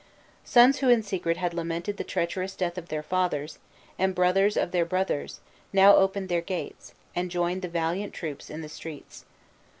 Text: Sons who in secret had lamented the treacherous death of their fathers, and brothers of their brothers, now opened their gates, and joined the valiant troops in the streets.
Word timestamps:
Sons 0.43 0.79
who 0.79 0.89
in 0.89 1.03
secret 1.03 1.37
had 1.37 1.53
lamented 1.53 1.97
the 1.97 2.03
treacherous 2.03 2.55
death 2.55 2.75
of 2.75 2.87
their 2.89 3.03
fathers, 3.03 3.59
and 3.99 4.15
brothers 4.15 4.57
of 4.57 4.71
their 4.71 4.83
brothers, 4.83 5.41
now 5.71 5.95
opened 5.95 6.27
their 6.27 6.41
gates, 6.41 6.95
and 7.15 7.29
joined 7.29 7.61
the 7.61 7.69
valiant 7.69 8.11
troops 8.11 8.49
in 8.49 8.61
the 8.61 8.67
streets. 8.69 9.25